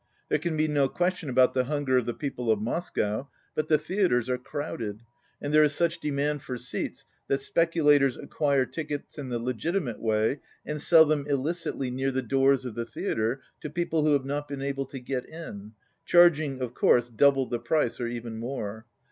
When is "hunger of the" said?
1.65-2.13